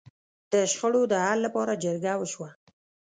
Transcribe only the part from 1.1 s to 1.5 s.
د حل